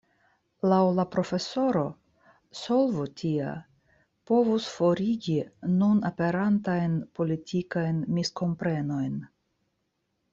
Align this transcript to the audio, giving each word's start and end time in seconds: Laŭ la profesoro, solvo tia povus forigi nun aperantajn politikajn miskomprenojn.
Laŭ 0.69 0.77
la 0.99 1.03
profesoro, 1.15 1.81
solvo 2.59 3.03
tia 3.21 3.51
povus 4.31 4.69
forigi 4.77 5.35
nun 5.77 6.01
aperantajn 6.11 6.97
politikajn 7.21 8.01
miskomprenojn. 8.19 9.21